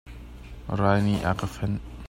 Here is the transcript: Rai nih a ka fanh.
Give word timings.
Rai 0.79 0.99
nih 1.05 1.19
a 1.29 1.31
ka 1.39 1.47
fanh. 1.55 1.77